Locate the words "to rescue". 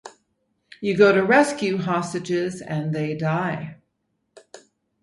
1.13-1.77